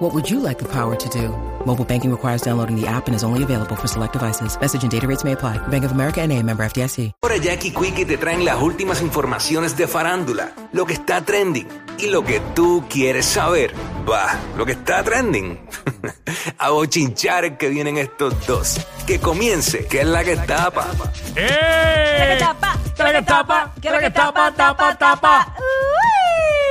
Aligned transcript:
What 0.00 0.14
would 0.14 0.30
you 0.30 0.40
like 0.40 0.58
the 0.58 0.64
power 0.64 0.96
to 0.96 1.08
do? 1.10 1.28
Mobile 1.66 1.84
banking 1.84 2.10
requires 2.10 2.40
downloading 2.40 2.74
the 2.74 2.86
app 2.86 3.06
and 3.06 3.14
is 3.14 3.22
only 3.22 3.42
available 3.42 3.76
for 3.76 3.86
select 3.86 4.14
devices. 4.14 4.58
Message 4.58 4.82
and 4.82 4.90
data 4.90 5.06
rates 5.06 5.24
may 5.24 5.32
apply. 5.32 5.58
Bank 5.68 5.84
of 5.84 5.92
America 5.92 6.22
and 6.22 6.32
a 6.32 6.42
member 6.42 6.64
FDIC. 6.64 7.12
Ahora 7.22 7.36
Jackie 7.36 7.70
Quickie 7.70 8.06
te 8.06 8.16
traen 8.16 8.46
las 8.46 8.62
últimas 8.62 9.02
informaciones 9.02 9.76
de 9.76 9.86
farándula, 9.86 10.52
lo 10.72 10.86
que 10.86 10.94
está 10.94 11.20
trending 11.20 11.68
y 11.98 12.06
lo 12.06 12.24
que 12.24 12.40
tú 12.54 12.82
quieres 12.88 13.26
saber. 13.26 13.74
Va, 14.10 14.40
lo 14.56 14.64
que 14.64 14.72
está 14.72 15.02
trending. 15.02 15.68
A 16.58 16.70
bochinchar 16.70 17.58
que 17.58 17.68
vienen 17.68 17.98
estos 17.98 18.46
dos. 18.46 18.80
Que 19.06 19.20
comience, 19.20 19.84
que 19.84 20.00
es 20.00 20.06
la 20.06 20.24
que 20.24 20.36
tapa. 20.36 20.86
¡Eh! 21.36 22.32
que 22.32 22.36
tapa? 22.38 22.78
¿Qué 22.96 23.12
que 23.12 23.22
tapa? 23.22 23.72
¿Qué 23.82 23.88
¿Qué 23.90 23.98
que 23.98 24.10
tapa? 24.10 24.50
Tapa, 24.52 24.96
tapa. 24.96 25.54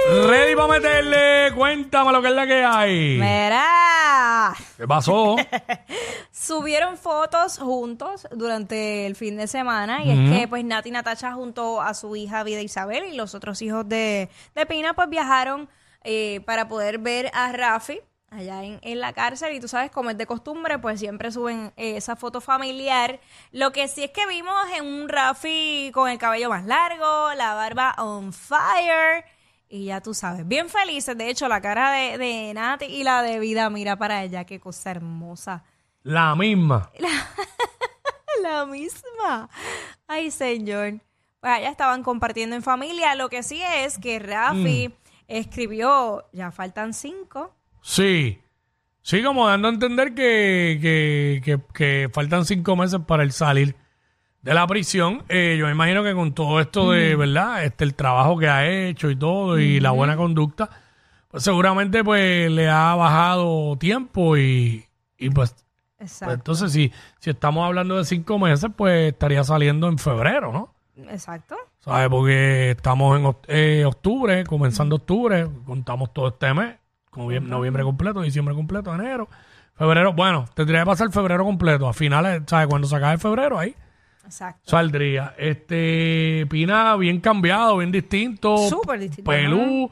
Ready 0.09 0.55
para 0.55 0.67
meterle. 0.67 1.51
Cuéntame 1.55 2.11
lo 2.11 2.21
que 2.21 2.27
es 2.29 2.33
la 2.33 2.47
que 2.47 2.63
hay. 2.63 3.17
Mira, 3.19 4.55
¿Qué 4.75 4.87
pasó? 4.87 5.35
subieron 6.31 6.97
fotos 6.97 7.59
juntos 7.59 8.27
durante 8.31 9.05
el 9.05 9.15
fin 9.15 9.37
de 9.37 9.45
semana 9.45 10.03
y 10.03 10.11
es 10.11 10.39
que 10.39 10.47
pues 10.47 10.63
Nati 10.63 10.89
Natacha 10.89 11.33
junto 11.33 11.81
a 11.81 11.93
su 11.93 12.15
hija 12.15 12.43
Vida 12.43 12.61
Isabel 12.61 13.03
y 13.05 13.15
los 13.15 13.35
otros 13.35 13.61
hijos 13.61 13.87
de, 13.87 14.29
de 14.55 14.65
Pina 14.65 14.93
pues 14.93 15.09
viajaron 15.09 15.69
eh, 16.03 16.41
para 16.45 16.67
poder 16.67 16.97
ver 16.97 17.29
a 17.33 17.51
Rafi 17.51 17.99
allá 18.31 18.63
en, 18.63 18.79
en 18.81 18.99
la 18.99 19.13
cárcel 19.13 19.53
y 19.53 19.59
tú 19.59 19.67
sabes 19.67 19.91
como 19.91 20.09
es 20.09 20.17
de 20.17 20.25
costumbre 20.25 20.79
pues 20.79 20.99
siempre 20.99 21.31
suben 21.31 21.71
eh, 21.77 21.97
esa 21.97 22.15
foto 22.15 22.41
familiar 22.41 23.19
lo 23.51 23.71
que 23.71 23.87
sí 23.87 24.03
es 24.03 24.11
que 24.11 24.25
vimos 24.27 24.55
en 24.75 24.85
un 24.85 25.09
Rafi 25.09 25.91
con 25.93 26.09
el 26.09 26.17
cabello 26.17 26.49
más 26.49 26.65
largo 26.65 27.33
la 27.35 27.53
barba 27.53 27.95
on 27.97 28.33
fire 28.33 29.25
y 29.69 29.85
ya 29.85 30.01
tú 30.01 30.13
sabes, 30.13 30.47
bien 30.47 30.67
felices. 30.67 31.15
De 31.17 31.29
hecho, 31.29 31.47
la 31.47 31.61
cara 31.61 31.91
de, 31.91 32.17
de 32.17 32.53
Nati 32.53 32.85
y 32.85 33.03
la 33.03 33.21
de 33.21 33.39
Vida, 33.39 33.69
mira 33.69 33.97
para 33.97 34.23
ella, 34.23 34.43
qué 34.43 34.59
cosa 34.59 34.91
hermosa. 34.91 35.63
La 36.03 36.35
misma. 36.35 36.91
La 38.41 38.65
misma. 38.65 39.49
Ay, 40.07 40.31
señor. 40.31 41.01
Pues 41.41 41.53
allá 41.53 41.69
estaban 41.69 42.03
compartiendo 42.03 42.55
en 42.55 42.63
familia. 42.63 43.15
Lo 43.15 43.29
que 43.29 43.43
sí 43.43 43.61
es 43.61 43.97
que 43.97 44.17
Rafi 44.17 44.93
escribió, 45.27 46.25
ya 46.31 46.51
faltan 46.51 46.93
cinco. 46.93 47.53
Sí. 47.81 48.39
Sí, 49.01 49.23
como 49.23 49.47
dando 49.47 49.67
a 49.67 49.71
entender 49.71 50.13
que, 50.13 50.79
que, 50.81 51.41
que, 51.43 51.59
que 51.73 52.09
faltan 52.13 52.45
cinco 52.45 52.75
meses 52.75 53.01
para 53.05 53.23
el 53.23 53.31
salir 53.31 53.75
de 54.41 54.53
la 54.53 54.65
prisión. 54.67 55.23
Eh, 55.29 55.55
yo 55.59 55.65
me 55.65 55.71
imagino 55.71 56.03
que 56.03 56.13
con 56.13 56.33
todo 56.33 56.59
esto 56.59 56.91
de, 56.91 57.15
¿verdad? 57.15 57.63
Este, 57.63 57.83
el 57.83 57.93
trabajo 57.95 58.37
que 58.37 58.47
ha 58.47 58.67
hecho 58.67 59.09
y 59.09 59.15
todo, 59.15 59.59
y 59.59 59.79
la 59.79 59.91
buena 59.91 60.15
conducta, 60.15 60.69
pues 61.29 61.43
seguramente 61.43 62.03
pues 62.03 62.49
le 62.49 62.69
ha 62.69 62.95
bajado 62.95 63.77
tiempo 63.77 64.37
y, 64.37 64.85
y 65.17 65.29
pues, 65.29 65.55
pues, 65.97 66.21
entonces 66.21 66.71
si, 66.71 66.91
si 67.19 67.29
estamos 67.29 67.65
hablando 67.65 67.97
de 67.97 68.05
cinco 68.05 68.39
meses, 68.39 68.69
pues 68.75 69.11
estaría 69.11 69.43
saliendo 69.43 69.87
en 69.87 69.97
febrero, 69.97 70.51
¿no? 70.53 70.73
Exacto. 71.09 71.55
¿Sabes? 71.79 72.09
Porque 72.09 72.71
estamos 72.71 73.19
en 73.19 73.35
eh, 73.47 73.85
octubre, 73.85 74.43
comenzando 74.45 74.97
octubre, 74.97 75.47
contamos 75.65 76.13
todo 76.13 76.29
este 76.29 76.53
mes, 76.53 76.75
como 77.09 77.27
bien- 77.27 77.49
noviembre 77.49 77.83
completo, 77.83 78.21
diciembre 78.21 78.53
completo, 78.55 78.93
enero, 78.93 79.29
febrero. 79.75 80.11
Bueno, 80.13 80.45
tendría 80.55 80.81
que 80.81 80.85
pasar 80.85 81.11
febrero 81.11 81.45
completo, 81.45 81.87
a 81.87 81.93
finales, 81.93 82.43
¿sabes? 82.47 82.67
Cuando 82.67 82.87
se 82.87 82.95
acabe 82.95 83.17
febrero, 83.17 83.57
ahí 83.59 83.75
Exacto. 84.29 84.61
saldría. 84.69 85.33
Este, 85.37 86.45
Pina 86.49 86.95
bien 86.95 87.19
cambiado, 87.19 87.77
bien 87.77 87.91
distinto. 87.91 88.57
Súper 88.69 88.99
distinto. 88.99 89.29
Pelú, 89.29 89.89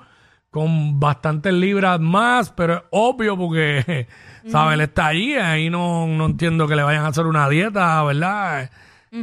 con 0.50 1.00
bastantes 1.00 1.54
libras 1.54 2.00
más, 2.00 2.52
pero 2.52 2.78
es 2.78 2.84
obvio 2.92 3.38
porque, 3.38 4.08
¿sabes? 4.48 4.76
Él 4.76 4.82
está 4.82 5.08
allí, 5.08 5.36
ahí 5.36 5.70
no, 5.70 6.08
no 6.08 6.26
entiendo 6.26 6.68
que 6.68 6.76
le 6.76 6.84
vayan 6.84 7.04
a 7.06 7.08
hacer 7.08 7.26
una 7.26 7.50
dieta, 7.50 8.04
¿verdad? 8.04 8.70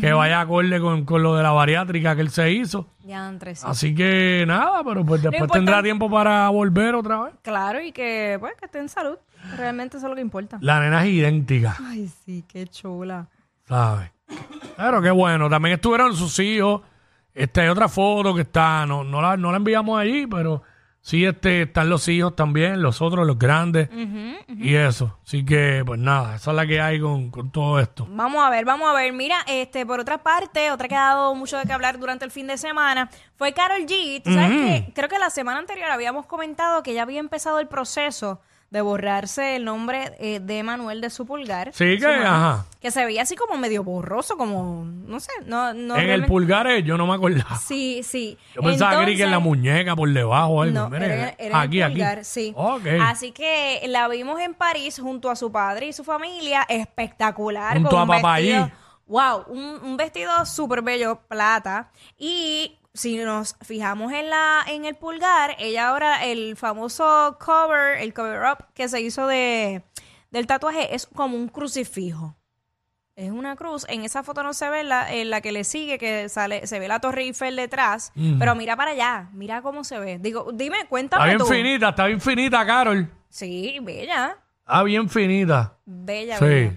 Que 0.01 0.13
vaya 0.13 0.41
acorde 0.41 0.81
con, 0.81 1.05
con 1.05 1.23
lo 1.23 1.37
de 1.37 1.43
la 1.43 1.53
bariátrica 1.53 2.17
que 2.17 2.23
él 2.23 2.31
se 2.31 2.51
hizo. 2.51 2.89
Ya 3.05 3.29
entre 3.29 3.55
sí. 3.55 3.65
Así 3.69 3.95
que 3.95 4.45
nada, 4.47 4.83
pero 4.83 5.05
pues 5.05 5.23
después 5.23 5.51
tendrá 5.51 5.83
tiempo 5.83 6.11
para 6.11 6.49
volver 6.49 6.95
otra 6.95 7.25
vez. 7.25 7.35
Claro, 7.43 7.81
y 7.81 7.93
que, 7.93 8.37
pues, 8.41 8.55
que 8.59 8.65
esté 8.65 8.79
en 8.79 8.89
salud. 8.89 9.17
Realmente 9.57 9.99
eso 9.99 10.07
es 10.07 10.11
lo 10.11 10.17
que 10.17 10.23
importa. 10.23 10.59
La 10.61 10.81
nena 10.81 11.05
es 11.05 11.13
idéntica, 11.13 11.77
Ay, 11.85 12.09
sí, 12.25 12.45
qué 12.49 12.67
chula. 12.67 13.29
¿sabes? 13.69 14.11
Pero 14.77 15.03
qué 15.03 15.11
bueno, 15.11 15.49
también 15.49 15.75
estuvieron 15.75 16.17
sus 16.17 16.39
hijos. 16.39 16.83
Este, 17.33 17.63
hay 17.63 17.69
otra 17.69 17.89
foto 17.89 18.35
que 18.35 18.43
está, 18.43 18.87
no, 18.87 19.03
no, 19.03 19.21
la, 19.21 19.37
no 19.37 19.51
la 19.51 19.57
enviamos 19.57 19.99
allí, 19.99 20.27
pero 20.27 20.63
sí 21.01 21.25
este, 21.25 21.63
están 21.63 21.89
los 21.89 22.07
hijos 22.09 22.37
también, 22.37 22.81
los 22.81 23.03
otros, 23.03 23.27
los 23.27 23.39
grandes, 23.39 23.89
y 24.49 24.75
eso. 24.75 25.19
Así 25.25 25.45
que, 25.45 25.83
pues 25.85 25.99
nada, 25.99 26.37
esa 26.37 26.53
es 26.53 26.57
la 26.57 26.67
que 26.67 26.81
hay 26.81 27.01
con, 27.01 27.31
con 27.31 27.51
todo 27.51 27.81
esto. 27.81 28.07
Vamos 28.09 28.45
a 28.45 28.51
ver, 28.51 28.65
vamos 28.65 28.89
a 28.89 28.95
ver. 28.95 29.13
Mira, 29.13 29.39
este, 29.49 29.85
por 29.85 29.99
otra 29.99 30.19
parte, 30.19 30.71
otra 30.71 30.87
que 30.87 30.95
ha 30.95 31.07
dado 31.07 31.35
mucho 31.35 31.59
de 31.59 31.65
qué 31.65 31.73
hablar 31.73 31.99
durante 31.99 32.25
el 32.25 32.31
fin 32.31 32.47
de 32.47 32.57
semana 32.57 33.11
fue 33.37 33.53
Carol 33.53 33.83
G. 33.83 34.23
Tú 34.23 34.33
sabes 34.33 34.51
que 34.51 34.93
creo 34.95 35.09
que 35.09 35.19
la 35.19 35.31
semana 35.31 35.59
anterior 35.59 35.91
habíamos 35.91 36.27
comentado 36.27 36.83
que 36.83 36.95
ya 36.95 37.03
había 37.03 37.21
empezado 37.21 37.59
el 37.59 37.67
proceso 37.67 38.41
de 38.75 38.81
borrarse 38.81 39.55
el 39.55 39.65
nombre 39.65 40.17
eh, 40.19 40.41
de 40.41 40.65
Manuel 40.65 41.01
de 41.01 41.09
su 41.09 41.25
pulgar. 41.25 41.71
Sí, 41.73 41.97
que, 41.97 42.09
mano, 42.09 42.27
ajá. 42.27 42.67
Que 42.81 42.91
se 42.91 43.05
veía 43.05 43.23
así 43.23 43.37
como 43.37 43.57
medio 43.57 43.85
borroso, 43.85 44.37
como, 44.37 44.85
no 44.85 45.21
sé, 45.21 45.31
no, 45.47 45.73
no. 45.73 45.97
en 45.97 46.11
el 46.11 46.27
pulgar 46.27 46.67
eh, 46.67 46.83
yo 46.83 46.99
no 46.99 47.07
me 47.07 47.15
acordaba. 47.15 47.57
Sí, 47.57 48.03
sí. 48.03 48.37
Yo 48.53 48.63
pensaba 48.63 49.07
que 49.07 49.23
en 49.23 49.31
la 49.31 49.39
muñeca 49.39 49.95
por 49.95 50.13
debajo 50.13 50.63
algo. 50.63 50.75
no, 50.75 50.91
Mire, 50.91 51.07
era, 51.07 51.35
era 51.39 51.61
aquí, 51.61 51.79
en 51.79 51.85
el 51.85 51.93
pulgar, 51.93 52.19
aquí. 52.19 52.25
sí. 52.25 52.53
Ok. 52.57 52.87
Así 53.01 53.31
que 53.31 53.81
la 53.87 54.09
vimos 54.09 54.41
en 54.41 54.55
París 54.55 54.99
junto 55.01 55.31
a 55.31 55.37
su 55.37 55.53
padre 55.53 55.87
y 55.87 55.93
su 55.93 56.03
familia, 56.03 56.67
espectacular. 56.69 57.75
Junto 57.75 57.91
con 57.91 58.01
a 58.01 58.07
papá. 58.07 58.39
Wow, 59.07 59.45
un, 59.49 59.61
un 59.83 59.97
vestido 59.97 60.45
súper 60.47 60.83
bello, 60.83 61.21
plata. 61.29 61.91
Y 62.19 62.79
si 62.95 63.17
nos 63.19 63.57
fijamos 63.63 64.13
en 64.13 64.31
la 64.31 64.65
en 64.67 64.85
el 64.85 64.95
pulgar, 64.95 65.57
ella 65.59 65.89
ahora, 65.89 66.25
el 66.25 66.57
famoso 66.57 67.37
cover, 67.45 67.99
el 68.01 68.15
cover 68.15 68.41
up 68.53 68.67
que 68.75 68.89
se 68.89 69.01
hizo 69.01 69.27
de 69.27 69.83
del 70.31 70.47
tatuaje 70.47 70.95
es 70.95 71.07
como 71.07 71.37
un 71.37 71.49
crucifijo. 71.49 72.37
Es 73.17 73.31
una 73.31 73.55
cruz. 73.55 73.87
En 73.89 74.03
esa 74.05 74.25
foto 74.25 74.43
no 74.43 74.53
se 74.55 74.69
ve 74.71 74.83
la, 74.83 75.13
en 75.15 75.31
la 75.31 75.41
que 75.41 75.53
le 75.53 75.63
sigue, 75.63 75.99
que 75.99 76.29
sale, 76.29 76.67
se 76.67 76.81
ve 76.81 76.89
la 76.89 76.99
Torre 76.99 77.23
Eiffel 77.23 77.55
detrás. 77.55 78.13
Pero 78.41 78.57
mira 78.57 78.75
para 78.77 78.91
allá, 78.91 79.29
mira 79.33 79.63
cómo 79.63 79.85
se 79.85 80.01
ve. 80.01 80.19
Digo, 80.19 80.51
dime, 80.53 80.79
Está 80.79 80.89
cuéntame 80.89 81.25
bien 81.27 81.39
tú. 81.39 81.47
finita, 81.47 81.91
está 81.91 82.07
bien 82.07 82.21
finita, 82.21 82.67
Carol. 82.67 83.09
Sí, 83.29 83.79
bella. 83.83 84.37
Está 84.67 84.83
bien 84.83 85.09
finita. 85.09 85.77
Bella, 85.85 86.39
Sí. 86.39 86.45
bella. 86.45 86.73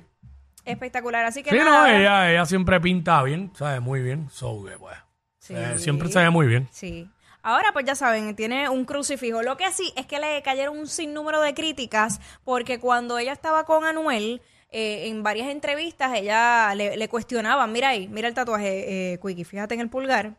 Espectacular. 0.67 1.25
Así 1.25 1.41
que 1.43 1.49
Sí, 1.51 1.57
nada, 1.57 1.87
no, 1.87 1.87
ella, 1.87 2.31
ella 2.31 2.45
siempre 2.45 2.79
pinta 2.79 3.21
bien, 3.23 3.51
sabe 3.55 3.79
muy 3.79 4.01
bien. 4.01 4.29
So, 4.29 4.63
que, 4.65 4.77
pues, 4.77 4.97
Sí. 5.39 5.53
eh, 5.55 5.77
siempre 5.77 6.09
se 6.09 6.19
ve 6.19 6.29
muy 6.29 6.47
bien. 6.47 6.67
Sí. 6.71 7.09
Ahora, 7.41 7.71
pues 7.71 7.85
ya 7.85 7.95
saben, 7.95 8.35
tiene 8.35 8.67
un 8.67 8.83
crucifijo. 8.83 9.41
Lo 9.41 9.55
que 9.55 9.71
sí 9.71 9.93
es 9.95 10.05
que 10.05 10.19
le 10.19 10.41
cayeron 10.41 10.77
un 10.77 10.87
sinnúmero 10.87 11.39
de 11.41 11.53
críticas 11.53 12.19
porque 12.43 12.79
cuando 12.79 13.17
ella 13.17 13.31
estaba 13.31 13.63
con 13.63 13.85
Anuel, 13.85 14.41
eh, 14.69 15.07
en 15.07 15.23
varias 15.23 15.47
entrevistas, 15.47 16.11
ella 16.13 16.75
le, 16.75 16.97
le 16.97 17.07
cuestionaba, 17.07 17.65
mira 17.67 17.89
ahí, 17.89 18.09
mira 18.09 18.27
el 18.27 18.33
tatuaje, 18.33 19.13
eh, 19.13 19.19
Quickie, 19.25 19.45
fíjate 19.45 19.75
en 19.75 19.79
el 19.81 19.89
pulgar. 19.89 20.35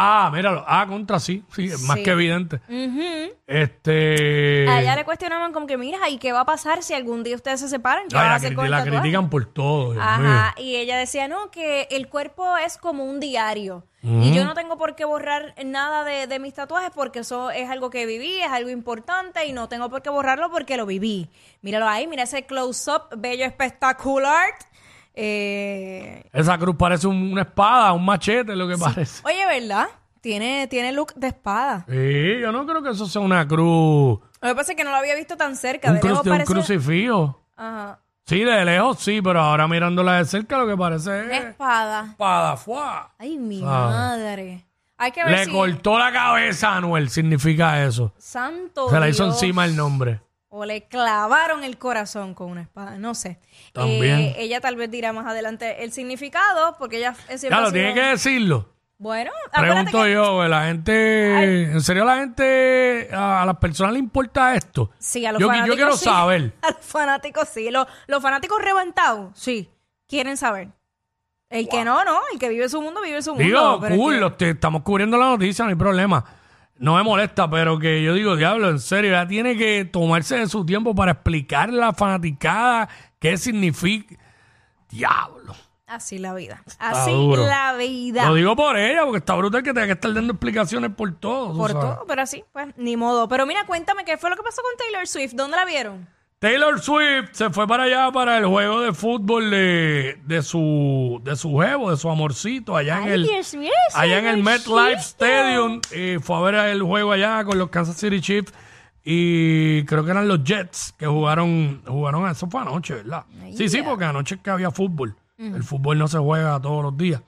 Ah, 0.00 0.30
míralo. 0.32 0.64
Ah, 0.66 0.86
contra 0.88 1.18
sí. 1.18 1.42
Sí, 1.54 1.64
es 1.66 1.80
más 1.82 1.96
Sí. 1.96 2.02
que 2.04 2.10
evidente. 2.10 2.60
Ujú. 2.68 3.32
Este. 3.46 4.66
A 4.68 4.80
ella 4.80 4.94
le 4.94 5.04
cuestionaban 5.04 5.52
como 5.52 5.66
que, 5.66 5.76
mira, 5.76 6.08
¿y 6.08 6.18
qué 6.18 6.32
va 6.32 6.40
a 6.40 6.44
pasar 6.46 6.82
si 6.82 6.94
algún 6.94 7.24
día 7.24 7.34
ustedes 7.34 7.60
se 7.60 7.68
separan? 7.68 8.06
¿Qué 8.08 8.16
Ay, 8.16 8.20
van 8.20 8.26
a 8.26 8.30
la, 8.30 8.34
hacer 8.36 8.52
criti- 8.52 8.56
con 8.56 8.64
el 8.66 8.70
la 8.70 8.78
tatuaje? 8.78 9.00
critican 9.00 9.30
por 9.30 9.46
todo, 9.46 9.92
Dios 9.94 10.04
Ajá, 10.06 10.54
mío. 10.56 10.64
y 10.66 10.76
ella 10.76 10.96
decía, 10.98 11.26
no, 11.26 11.50
que 11.50 11.88
el 11.90 12.08
cuerpo 12.08 12.56
es 12.58 12.76
como 12.78 13.04
un 13.04 13.18
diario. 13.18 13.84
Y 14.00 14.32
yo 14.32 14.44
no 14.44 14.54
tengo 14.54 14.78
por 14.78 14.94
qué 14.94 15.04
borrar 15.04 15.54
nada 15.66 16.04
de, 16.04 16.28
de 16.28 16.38
mis 16.38 16.54
tatuajes 16.54 16.92
porque 16.94 17.18
eso 17.18 17.50
es 17.50 17.68
algo 17.68 17.90
que 17.90 18.06
viví, 18.06 18.40
es 18.40 18.48
algo 18.48 18.70
importante 18.70 19.44
y 19.44 19.52
no 19.52 19.68
tengo 19.68 19.90
por 19.90 20.02
qué 20.02 20.08
borrarlo 20.08 20.50
porque 20.52 20.76
lo 20.76 20.86
viví. 20.86 21.28
Míralo 21.62 21.88
ahí, 21.88 22.06
mira 22.06 22.22
ese 22.22 22.46
close-up 22.46 23.08
bello 23.16 23.44
espectacular. 23.44 24.50
Eh, 25.20 26.22
Esa 26.32 26.56
cruz 26.58 26.76
parece 26.76 27.06
un- 27.06 27.32
una 27.32 27.42
espada, 27.42 27.92
un 27.92 28.04
machete, 28.04 28.54
lo 28.54 28.68
que 28.68 28.76
parece. 28.78 29.20
oye, 29.26 29.44
¿verdad? 29.46 29.86
Tiene, 30.20 30.66
tiene 30.68 30.92
look 30.92 31.14
de 31.14 31.28
espada. 31.28 31.84
Sí, 31.88 32.40
yo 32.40 32.50
no 32.52 32.66
creo 32.66 32.82
que 32.82 32.90
eso 32.90 33.06
sea 33.06 33.20
una 33.22 33.46
cruz. 33.46 34.18
Lo 34.40 34.48
que 34.48 34.54
pasa 34.54 34.72
es 34.72 34.76
que 34.76 34.84
no 34.84 34.90
lo 34.90 34.96
había 34.96 35.14
visto 35.14 35.36
tan 35.36 35.56
cerca. 35.56 35.88
Un, 35.90 35.96
de 35.96 36.02
lejos 36.02 36.20
cruz, 36.20 36.26
un 36.26 36.32
parece- 36.38 36.52
crucifijo. 36.52 37.40
Ajá. 37.56 37.98
Sí, 38.26 38.44
de 38.44 38.64
lejos 38.64 38.98
sí, 39.00 39.20
pero 39.22 39.40
ahora 39.40 39.66
mirándola 39.66 40.18
de 40.18 40.24
cerca 40.26 40.58
lo 40.58 40.66
que 40.66 40.76
parece 40.76 41.24
es 41.34 41.44
espada. 41.46 42.06
espada. 42.10 42.56
¡fua! 42.56 43.10
Ay, 43.18 43.38
mi 43.38 43.62
madre. 43.62 44.64
Hay 44.98 45.12
que 45.12 45.24
ver 45.24 45.32
Le 45.32 45.44
si... 45.46 45.50
cortó 45.52 45.98
la 45.98 46.12
cabeza 46.12 46.70
a 46.70 46.76
Anuel, 46.78 47.08
significa 47.08 47.82
eso. 47.84 48.12
Santo 48.18 48.90
Se 48.90 48.98
la 49.00 49.08
hizo 49.08 49.24
Dios. 49.24 49.36
encima 49.42 49.64
el 49.64 49.76
nombre. 49.76 50.20
O 50.50 50.64
le 50.64 50.86
clavaron 50.88 51.62
el 51.62 51.76
corazón 51.76 52.32
con 52.34 52.50
una 52.50 52.62
espada, 52.62 52.96
no 52.96 53.14
sé. 53.14 53.38
También. 53.72 54.18
Eh, 54.20 54.34
ella 54.38 54.60
tal 54.60 54.76
vez 54.76 54.90
dirá 54.90 55.12
más 55.12 55.26
adelante 55.26 55.84
el 55.84 55.92
significado, 55.92 56.74
porque 56.78 56.96
ella 56.98 57.14
es 57.28 57.40
sido- 57.42 57.70
tiene 57.72 57.92
que 57.94 58.00
decirlo. 58.00 58.74
Bueno, 59.00 59.30
Pregunto 59.56 60.02
que- 60.02 60.12
yo, 60.12 60.48
la 60.48 60.64
gente, 60.66 61.64
¿en 61.70 61.80
serio 61.82 62.04
la 62.04 62.16
gente, 62.16 63.08
a, 63.12 63.42
a 63.42 63.46
las 63.46 63.56
personas 63.58 63.92
le 63.92 64.00
importa 64.00 64.54
esto? 64.56 64.90
Sí, 64.98 65.24
a 65.24 65.30
los 65.32 65.40
yo, 65.40 65.46
fanáticos 65.48 65.68
yo 65.68 65.74
quiero 65.76 65.96
sí. 65.96 66.04
saber. 66.06 66.52
A 66.62 66.70
los 66.72 66.80
fanáticos 66.80 67.48
sí. 67.48 67.70
Los, 67.70 67.86
los 68.08 68.20
fanáticos 68.20 68.60
reventados, 68.60 69.38
sí. 69.38 69.70
Quieren 70.08 70.36
saber. 70.36 70.68
El 71.50 71.68
que 71.68 71.84
no, 71.84 72.04
no. 72.04 72.20
El 72.32 72.38
que 72.40 72.48
vive 72.48 72.68
su 72.68 72.82
mundo, 72.82 73.00
vive 73.02 73.22
su 73.22 73.34
mundo. 73.34 73.44
Digo, 73.44 73.80
cool, 73.96 74.36
que- 74.36 74.50
estamos 74.50 74.82
cubriendo 74.82 75.16
la 75.16 75.26
noticia, 75.26 75.64
no 75.64 75.68
hay 75.70 75.76
problema. 75.76 76.24
No 76.78 76.94
me 76.94 77.02
molesta, 77.02 77.50
pero 77.50 77.78
que 77.78 78.02
yo 78.02 78.14
digo, 78.14 78.36
diablo, 78.36 78.70
en 78.70 78.78
serio, 78.78 79.10
ya 79.10 79.26
tiene 79.26 79.56
que 79.56 79.84
tomarse 79.84 80.38
de 80.38 80.46
su 80.46 80.64
tiempo 80.64 80.94
para 80.94 81.12
explicarle 81.12 81.82
a 81.82 81.86
la 81.86 81.92
fanaticada 81.92 82.88
qué 83.18 83.36
significa. 83.36 84.14
Diablo. 84.88 85.54
Así 85.88 86.18
la 86.18 86.34
vida. 86.34 86.62
Así 86.78 87.10
duro. 87.10 87.46
la 87.46 87.74
vida. 87.74 88.26
Lo 88.26 88.34
digo 88.34 88.54
por 88.54 88.76
ella, 88.76 89.04
porque 89.04 89.18
está 89.18 89.34
brutal 89.34 89.62
que 89.62 89.72
tenga 89.72 89.86
que 89.86 89.92
estar 89.92 90.12
dando 90.12 90.34
explicaciones 90.34 90.90
por 90.94 91.14
todo. 91.14 91.56
Por 91.56 91.72
todo, 91.72 92.04
pero 92.06 92.22
así, 92.22 92.44
pues, 92.52 92.68
ni 92.76 92.96
modo. 92.96 93.26
Pero 93.26 93.46
mira, 93.46 93.64
cuéntame, 93.66 94.04
¿qué 94.04 94.18
fue 94.18 94.30
lo 94.30 94.36
que 94.36 94.42
pasó 94.42 94.62
con 94.62 94.76
Taylor 94.76 95.06
Swift? 95.06 95.32
¿Dónde 95.34 95.56
la 95.56 95.64
vieron? 95.64 96.06
Taylor 96.38 96.80
Swift 96.80 97.30
se 97.32 97.50
fue 97.50 97.66
para 97.66 97.84
allá 97.84 98.12
para 98.12 98.38
el 98.38 98.46
juego 98.46 98.80
de 98.80 98.92
fútbol 98.92 99.50
de, 99.50 100.20
de 100.24 100.42
su 100.42 101.20
de 101.24 101.34
su 101.34 101.58
jevo, 101.58 101.90
de 101.90 101.96
su 101.96 102.08
amorcito, 102.08 102.76
allá 102.76 103.02
en 103.02 103.08
el 103.08 103.22
mío, 103.56 103.72
allá 103.94 104.18
en 104.18 104.26
el 104.26 104.42
MetLife. 104.44 105.00
Stadium 105.00 105.80
y 105.92 106.18
fue 106.20 106.36
a 106.36 106.40
ver 106.40 106.54
el 106.54 106.82
juego 106.82 107.10
allá 107.10 107.42
con 107.44 107.58
los 107.58 107.70
Kansas 107.70 107.96
City 107.96 108.20
Chiefs 108.20 108.52
y 109.02 109.84
creo 109.84 110.04
que 110.04 110.12
eran 110.12 110.28
los 110.28 110.44
Jets 110.44 110.94
que 110.96 111.06
jugaron 111.06 111.82
jugaron 111.86 112.28
eso 112.28 112.48
fue 112.48 112.60
anoche, 112.60 112.94
¿verdad? 112.94 113.24
sí, 113.56 113.68
sí, 113.68 113.82
porque 113.82 114.04
anoche 114.04 114.36
es 114.36 114.40
que 114.40 114.50
había 114.50 114.70
fútbol. 114.70 115.16
El 115.38 115.62
fútbol 115.62 115.98
no 115.98 116.08
se 116.08 116.18
juega 116.18 116.60
todos 116.60 116.82
los 116.82 116.96
días. 116.96 117.22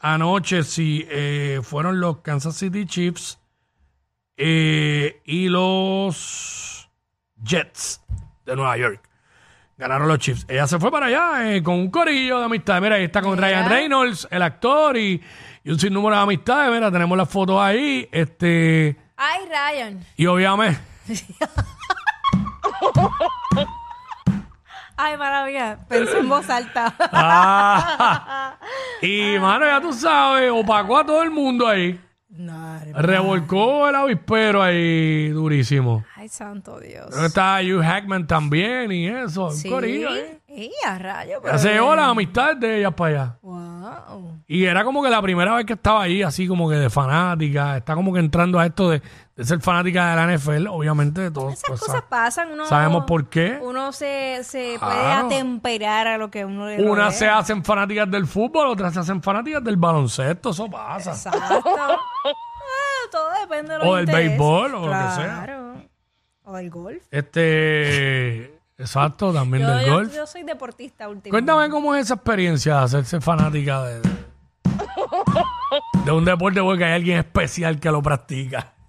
Anoche 0.00 0.62
sí 0.62 1.06
eh, 1.08 1.60
fueron 1.62 2.00
los 2.00 2.18
Kansas 2.18 2.56
City 2.56 2.84
Chiefs 2.86 3.38
eh, 4.36 5.20
y 5.24 5.48
los 5.48 6.77
Jets 7.42 8.00
de 8.46 8.56
Nueva 8.56 8.76
York. 8.76 9.00
Ganaron 9.76 10.08
los 10.08 10.18
Chiefs. 10.18 10.44
Ella 10.48 10.66
se 10.66 10.78
fue 10.80 10.90
para 10.90 11.06
allá 11.06 11.54
eh, 11.54 11.62
con 11.62 11.74
un 11.74 11.90
corillo 11.90 12.38
de 12.40 12.46
amistades. 12.46 12.82
Mira, 12.82 12.96
ahí 12.96 13.04
está 13.04 13.22
con 13.22 13.36
Mira. 13.36 13.46
Ryan 13.48 13.68
Reynolds, 13.70 14.26
el 14.30 14.42
actor, 14.42 14.96
y, 14.96 15.22
y 15.62 15.70
un 15.70 15.78
sinnúmero 15.78 16.16
de 16.16 16.22
amistades. 16.22 16.72
Mira, 16.72 16.90
tenemos 16.90 17.16
las 17.16 17.28
fotos 17.28 17.60
ahí. 17.60 18.08
Este, 18.10 18.96
Ay, 19.16 19.40
Ryan. 19.48 20.04
y 20.16 20.26
obviamente, 20.26 20.80
Ay, 24.96 25.16
maravilla. 25.16 25.78
Pensé 25.88 26.18
en 26.18 26.28
voz 26.28 26.50
alta. 26.50 26.92
ah, 26.98 28.56
y 29.00 29.38
mano, 29.38 29.64
ya 29.64 29.80
tú 29.80 29.92
sabes, 29.92 30.50
opacó 30.52 30.98
a 30.98 31.06
todo 31.06 31.22
el 31.22 31.30
mundo 31.30 31.68
ahí. 31.68 32.00
No, 32.30 32.78
Revolcó 32.94 33.88
el 33.88 33.94
avispero 33.94 34.62
ahí 34.62 35.28
durísimo. 35.30 36.04
Ay, 36.14 36.28
santo 36.28 36.78
Dios. 36.78 37.06
Que 37.14 37.26
está 37.26 37.58
Hugh 37.62 37.82
Hackman 37.82 38.26
también 38.26 38.92
y 38.92 39.08
eso. 39.08 39.46
Un 39.46 39.52
Sí. 39.56 39.68
corillo, 39.68 40.14
¿eh? 40.14 40.38
Y 40.46 40.70
a 40.86 40.98
rayo, 40.98 41.40
pero 41.42 41.58
se 41.58 41.68
bien. 41.68 41.80
llevó 41.80 41.94
las 41.96 42.06
amistades 42.08 42.60
de 42.60 42.78
ellas 42.80 42.92
para 42.94 43.10
allá. 43.22 43.36
Wow. 43.42 43.57
Y 44.46 44.64
era 44.64 44.84
como 44.84 45.02
que 45.02 45.10
la 45.10 45.20
primera 45.22 45.54
vez 45.54 45.66
que 45.66 45.74
estaba 45.74 46.02
ahí, 46.02 46.22
así 46.22 46.46
como 46.46 46.68
que 46.68 46.76
de 46.76 46.90
fanática. 46.90 47.76
Está 47.76 47.94
como 47.94 48.12
que 48.12 48.20
entrando 48.20 48.58
a 48.58 48.66
esto 48.66 48.90
de, 48.90 49.02
de 49.36 49.44
ser 49.44 49.60
fanática 49.60 50.10
de 50.10 50.16
la 50.16 50.36
NFL, 50.36 50.66
obviamente. 50.68 51.20
de 51.22 51.30
Todos, 51.30 51.52
Esas 51.54 51.64
pues, 51.68 51.80
cosas 51.80 51.96
sa- 51.96 52.08
pasan. 52.08 52.52
Uno, 52.52 52.66
sabemos 52.66 53.04
por 53.06 53.28
qué. 53.28 53.58
Uno 53.62 53.92
se, 53.92 54.40
se 54.44 54.76
puede 54.80 54.92
Claro. 54.94 55.26
atemperar 55.26 56.06
a 56.06 56.18
lo 56.18 56.30
que 56.30 56.44
uno 56.44 56.66
le 56.66 56.82
Unas 56.82 57.16
se 57.18 57.28
hacen 57.28 57.64
fanáticas 57.64 58.10
del 58.10 58.26
fútbol, 58.26 58.68
otras 58.68 58.94
se 58.94 59.00
hacen 59.00 59.22
fanáticas 59.22 59.62
del 59.62 59.76
baloncesto. 59.76 60.50
Eso 60.50 60.68
pasa. 60.70 61.10
Exacto. 61.12 61.62
Ah, 62.70 63.08
todo 63.10 63.30
depende 63.40 63.72
de 63.72 63.78
los 63.78 63.88
O 63.88 63.94
del 63.96 64.04
intereses. 64.04 64.28
béisbol, 64.30 64.74
o 64.74 64.80
lo 64.86 64.92
que 64.92 65.10
sea. 65.14 65.42
Claro. 65.44 65.74
O 66.44 66.52
del 66.56 66.70
golf. 66.70 67.02
Este. 67.10 68.57
Exacto, 68.78 69.32
también 69.32 69.64
Yo, 69.64 69.70
del 69.74 69.86
yo- 69.86 69.92
golf. 69.94 70.14
yo 70.14 70.26
soy 70.26 70.42
deportista 70.44 71.08
últimamente. 71.08 71.30
Cuéntame 71.30 71.68
cómo 71.70 71.94
es 71.96 72.04
esa 72.06 72.14
experiencia 72.14 72.76
de 72.76 72.84
hacerse 72.84 73.20
fanática 73.20 73.82
de, 73.84 74.00
de 76.04 76.12
un 76.12 76.24
deporte 76.24 76.60
porque 76.62 76.84
hay 76.84 76.92
alguien 76.92 77.18
especial 77.18 77.80
que 77.80 77.90
lo 77.90 78.00
practica. 78.02 78.72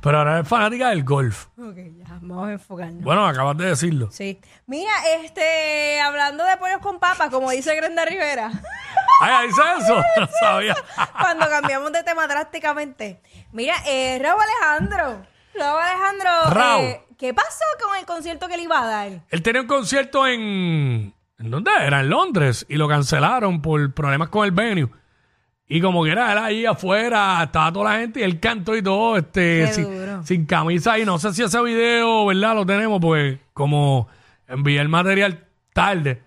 Pero 0.00 0.18
ahora 0.18 0.40
es 0.40 0.48
fanática 0.48 0.88
del 0.88 1.04
golf. 1.04 1.46
Ok, 1.58 1.76
ya, 1.98 2.06
vamos 2.22 2.48
a 2.48 2.52
enfocarnos. 2.52 3.02
Bueno, 3.02 3.26
acabas 3.26 3.56
de 3.58 3.66
decirlo. 3.66 4.10
Sí. 4.10 4.40
Mira, 4.66 4.90
este, 5.22 6.00
hablando 6.00 6.44
de 6.44 6.56
pollos 6.56 6.78
con 6.80 6.98
papas, 6.98 7.28
como 7.30 7.50
dice 7.50 7.74
Grenda 7.76 8.04
Rivera, 8.04 8.50
Ay, 9.20 9.48
dice 9.48 9.60
eso. 9.78 10.02
No 10.20 10.28
sabía. 10.40 10.74
cuando 11.20 11.48
cambiamos 11.48 11.92
de 11.92 12.02
tema 12.02 12.26
drásticamente. 12.26 13.20
Mira, 13.52 13.74
eh, 13.86 14.18
Raúl 14.20 14.42
Alejandro. 14.42 15.22
Raúl 15.54 15.80
Alejandro, 15.80 16.30
eh, 16.80 17.00
¿qué 17.18 17.34
pasó 17.34 17.64
con 17.84 17.96
el 17.98 18.06
concierto 18.06 18.48
que 18.48 18.56
le 18.56 18.62
iba 18.64 18.82
a 18.82 18.86
dar? 18.86 19.10
Él 19.28 19.42
tenía 19.42 19.60
un 19.62 19.66
concierto 19.66 20.26
en. 20.26 21.12
¿En 21.38 21.50
dónde 21.50 21.70
era? 21.80 22.00
En 22.00 22.10
Londres. 22.10 22.66
Y 22.68 22.76
lo 22.76 22.86
cancelaron 22.88 23.62
por 23.62 23.92
problemas 23.94 24.28
con 24.28 24.44
el 24.44 24.52
venue. 24.52 24.88
Y 25.66 25.80
como 25.80 26.02
que 26.04 26.10
era 26.10 26.32
él 26.32 26.38
ahí 26.38 26.66
afuera, 26.66 27.42
estaba 27.44 27.72
toda 27.72 27.92
la 27.92 28.00
gente 28.00 28.20
y 28.20 28.22
él 28.24 28.40
cantó 28.40 28.74
y 28.76 28.82
todo, 28.82 29.16
este, 29.16 29.66
Qué 29.66 29.72
sin, 29.72 30.26
sin 30.26 30.44
camisa. 30.46 30.98
Y 30.98 31.04
no 31.04 31.18
sé 31.18 31.32
si 31.32 31.42
ese 31.44 31.62
video, 31.62 32.26
¿verdad? 32.26 32.56
Lo 32.56 32.66
tenemos, 32.66 33.00
pues 33.00 33.38
como 33.52 34.08
envié 34.48 34.80
el 34.80 34.88
material 34.88 35.46
tarde, 35.72 36.22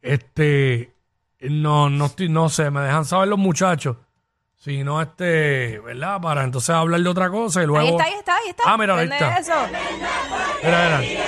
este, 0.00 0.94
no, 1.40 1.90
no, 1.90 2.06
estoy- 2.06 2.28
no 2.28 2.48
sé, 2.48 2.70
me 2.70 2.80
dejan 2.80 3.04
saber 3.04 3.26
los 3.28 3.38
muchachos. 3.40 3.96
Si 4.58 4.82
no, 4.82 5.00
este, 5.00 5.78
¿verdad? 5.80 6.20
Para 6.20 6.42
entonces 6.42 6.70
hablar 6.70 7.00
de 7.00 7.08
otra 7.08 7.30
cosa 7.30 7.62
y 7.62 7.66
luego. 7.66 7.86
Ahí 7.86 7.88
está, 7.88 8.04
ahí 8.04 8.14
está, 8.14 8.36
ahí 8.36 8.48
está. 8.48 8.62
Ah, 8.66 8.76
mira, 8.76 8.94
ahí 8.96 9.06
Prende 9.06 9.24
está. 9.24 9.38
Eso. 9.38 9.54
Mira, 10.62 10.98
mira. 10.98 11.26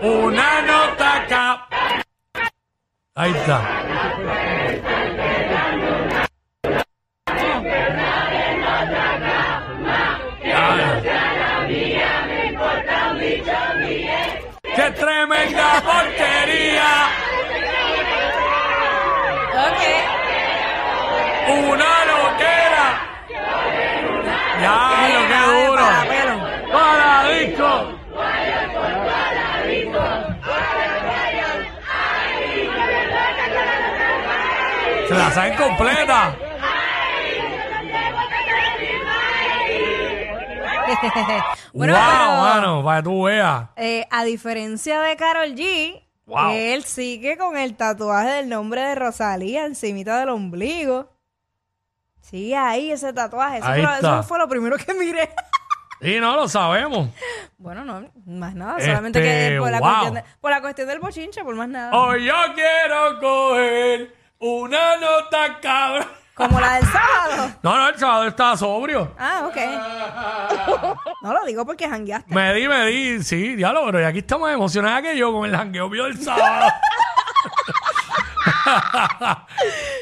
Una 0.00 0.60
nota 0.62 1.16
acá. 1.16 1.66
Ahí 3.14 3.30
está. 3.32 3.60
¡Qué 14.76 14.90
tremenda 14.90 15.82
porquería! 15.82 16.92
Ok. 19.64 19.82
¡Una 21.48 21.92
loquera! 22.04 22.86
¡Ya, 24.60 24.76
lo 25.14 25.22
que 25.28 25.40
duro! 25.66 25.86
¡Para 26.72 27.28
disco! 27.30 27.95
Se 35.08 35.14
la 35.14 35.30
saben 35.30 35.56
completa. 35.56 36.36
Bueno, 41.72 41.92
wow, 41.94 42.02
pero- 42.02 42.40
mano, 42.42 42.84
para 42.84 42.98
que 42.98 43.02
tú 43.04 43.22
veas. 43.24 43.64
Eh, 43.76 44.06
a 44.10 44.24
diferencia 44.24 45.00
de 45.02 45.16
Carol 45.16 45.54
G, 45.54 46.02
Wow. 46.26 46.50
él 46.52 46.84
sigue 46.84 47.36
con 47.36 47.56
el 47.56 47.76
tatuaje 47.76 48.28
del 48.28 48.48
nombre 48.48 48.80
de 48.82 48.94
Rosalía 48.94 49.64
encimita 49.66 50.18
del 50.20 50.28
ombligo. 50.30 51.10
Sigue 52.20 52.56
ahí 52.56 52.90
ese 52.90 53.12
tatuaje. 53.12 53.58
Eso, 53.58 53.66
Ahí 53.66 53.82
fue, 53.84 53.94
está. 53.94 54.14
eso 54.18 54.22
fue 54.24 54.38
lo 54.38 54.48
primero 54.48 54.76
que 54.76 54.94
miré. 54.94 55.28
Y 56.02 56.20
no 56.20 56.36
lo 56.36 56.46
sabemos. 56.46 57.08
Bueno, 57.56 57.82
no, 57.84 58.06
más 58.26 58.54
nada. 58.54 58.78
Solamente 58.80 59.18
Este, 59.18 59.54
que 59.54 59.58
por 59.60 59.70
la, 59.70 59.78
wow. 59.80 59.88
cuestión 59.88 60.14
de- 60.14 60.24
por 60.42 60.50
la 60.50 60.60
cuestión 60.60 60.88
del 60.88 60.98
bochinche, 61.00 61.42
por 61.42 61.54
más 61.56 61.68
nada. 61.68 61.96
Hoy 61.96 62.24
yo 62.26 62.34
quiero 62.54 63.18
coger 63.18 64.14
una 64.38 64.96
nota 64.96 65.58
cabra. 65.60 66.06
Como 66.34 66.60
la 66.60 66.74
del 66.74 66.84
sábado. 66.84 67.50
No, 67.62 67.76
no, 67.78 67.88
el 67.88 67.98
sábado 67.98 68.26
estaba 68.26 68.56
sobrio. 68.58 69.14
Ah, 69.18 69.48
ok. 69.48 69.56
No 71.22 71.32
lo 71.32 71.44
digo 71.44 71.64
porque 71.66 71.88
jangueaste. 71.88 72.32
Me 72.32 72.54
di, 72.54 72.68
me 72.68 72.86
di, 72.86 73.22
sí, 73.24 73.56
diablo, 73.56 73.82
pero 73.86 74.00
y 74.00 74.04
aquí 74.04 74.18
estamos 74.18 74.48
emocionados 74.52 75.02
que 75.02 75.16
yo 75.16 75.32
con 75.32 75.44
el 75.48 75.56
jangueo 75.56 75.88
mío 75.88 76.04
del 76.04 76.22
sábado. 76.22 76.70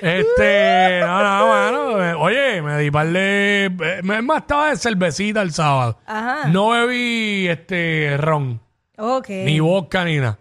este, 0.02 1.00
no, 1.00 1.22
no, 1.22 1.46
mano. 1.48 2.04
eh, 2.04 2.14
Oye, 2.14 2.62
me 2.62 2.78
di 2.78 2.90
par 2.90 3.06
de. 3.06 3.66
eh, 3.66 4.00
Me 4.02 4.20
más 4.22 4.38
estaba 4.42 4.68
de 4.70 4.76
cervecita 4.76 5.42
el 5.42 5.52
sábado. 5.52 5.98
Ajá. 6.06 6.48
No 6.48 6.70
bebí 6.70 7.48
este 7.48 8.16
ron, 8.18 8.60
Ok. 8.98 9.28
ni 9.28 9.60
vodka, 9.60 10.04
ni 10.04 10.18
nada. 10.18 10.38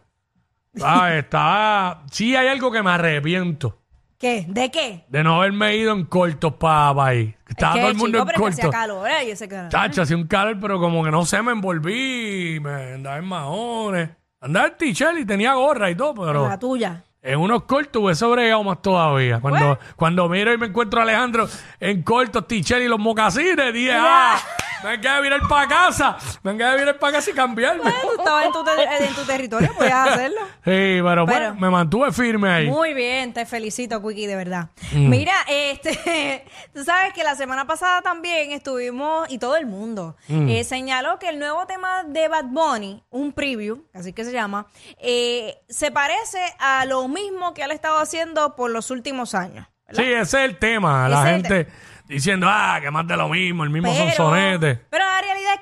¿Sabes? 0.75 1.23
Estaba. 1.23 2.03
Sí, 2.11 2.35
hay 2.35 2.47
algo 2.47 2.71
que 2.71 2.81
me 2.83 2.91
arrepiento 2.91 3.79
¿Qué? 4.23 4.45
¿De 4.47 4.71
qué? 4.71 5.03
de 5.09 5.21
no 5.21 5.35
haberme 5.35 5.75
ido 5.75 5.91
en 5.91 6.05
cortos 6.05 6.53
para 6.53 7.07
ahí. 7.07 7.35
Estaba 7.45 7.73
todo 7.73 7.89
el 7.89 7.95
mundo 7.95 8.19
chico, 8.19 8.21
en 8.21 8.35
pero 8.35 8.47
es 8.47 8.55
que 8.55 8.61
hacía 8.61 8.71
calor, 8.71 9.09
¿eh? 9.09 9.27
Yo 9.27 9.35
sé 9.35 9.49
que... 9.49 9.65
Chacho, 9.67 10.01
hacía 10.01 10.15
un 10.15 10.27
calor, 10.27 10.57
pero 10.61 10.79
como 10.79 11.03
que 11.03 11.11
no 11.11 11.25
sé, 11.25 11.41
me 11.41 11.51
envolví, 11.51 12.57
me 12.61 12.93
andaba 12.93 13.17
en 13.17 13.25
mahones. 13.25 14.09
Andaba 14.39 14.67
en 14.67 14.77
t-shirt 14.77 15.17
y 15.19 15.25
tenía 15.25 15.55
gorra 15.55 15.91
y 15.91 15.95
todo, 15.95 16.13
pero 16.13 16.47
La 16.47 16.57
tuya. 16.57 17.03
En 17.23 17.39
unos 17.39 17.63
cortos 17.63 18.03
hubiese 18.03 18.25
bregado 18.25 18.63
más 18.63 18.81
todavía. 18.81 19.39
Cuando, 19.39 19.79
cuando 19.95 20.27
miro 20.29 20.53
y 20.53 20.57
me 20.57 20.67
encuentro 20.67 20.99
a 20.99 21.03
Alejandro 21.03 21.47
en 21.79 22.03
cortos, 22.03 22.45
t-shirt 22.47 22.81
y 22.83 22.87
los 22.87 22.99
mocasines, 22.99 23.73
dije, 23.73 23.93
ah, 23.95 24.37
me 24.83 24.99
quedé 24.99 25.21
virar 25.21 25.39
para 25.47 25.65
casa, 25.67 26.17
me 26.43 26.57
quedé 26.57 26.77
virar 26.77 26.99
para 26.99 27.13
casa 27.13 27.31
y 27.31 27.33
cambiarme. 27.33 27.89
Tú 28.01 28.19
estabas 28.19 28.45
en 28.45 28.51
tu, 28.51 28.63
te- 28.65 29.05
en 29.05 29.13
tu 29.15 29.23
territorio, 29.23 29.73
podías 29.73 30.07
hacerlo. 30.09 30.41
Sí, 30.65 30.99
pero, 31.01 31.25
pues, 31.25 31.37
Pero- 31.37 31.55
me 31.55 31.69
mantuve 31.69 32.11
firme 32.11 32.49
ahí. 32.49 32.67
Muy 32.67 32.93
bien, 32.93 33.31
te 33.31 33.45
felicito, 33.45 34.01
Quickie, 34.05 34.27
de 34.27 34.35
verdad. 34.35 34.67
Mm. 34.91 35.09
Mira, 35.09 35.33
este, 35.47 36.45
tú 36.73 36.83
sabes 36.83 37.13
que 37.13 37.23
la 37.23 37.35
semana 37.35 37.65
pasada 37.65 38.01
también 38.01 38.51
estuvimos, 38.51 39.31
y 39.31 39.37
todo 39.37 39.55
el 39.55 39.65
mundo, 39.65 40.17
Mm. 40.27 40.49
eh, 40.49 40.63
señaló 40.65 41.17
que 41.19 41.29
el 41.29 41.39
nuevo 41.39 41.65
tema 41.65 42.03
de 42.03 42.27
Bad 42.27 42.45
Bunny, 42.49 43.01
un 43.09 43.31
preview, 43.31 43.85
así 43.93 44.11
que 44.11 44.25
se 44.25 44.33
llama, 44.33 44.67
eh, 44.99 45.59
se 45.69 45.91
parece 45.91 46.39
a 46.59 46.83
lo 46.85 47.07
mismo 47.13 47.53
que 47.53 47.63
él 47.63 47.71
ha 47.71 47.73
estado 47.73 47.99
haciendo 47.99 48.55
por 48.55 48.71
los 48.71 48.91
últimos 48.91 49.35
años. 49.35 49.67
Sí, 49.91 50.01
ese 50.03 50.21
es 50.21 50.33
el 50.49 50.57
tema. 50.57 51.07
La 51.07 51.21
Ese 51.21 51.29
es 51.29 51.35
el 51.35 51.41
gente 51.55 51.73
diciendo, 52.07 52.47
ah, 52.49 52.79
que 52.81 52.89
más 52.91 53.07
de 53.07 53.15
lo 53.15 53.29
mismo, 53.29 53.63
el 53.63 53.69
mismo 53.69 53.91
Pero, 53.93 54.05
sonsonete. 54.15 54.75
pero 54.89 55.05
la 55.05 55.21
realidad 55.21 55.53
es 55.55 55.61